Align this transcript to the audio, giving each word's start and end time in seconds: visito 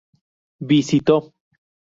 visito 0.71 1.17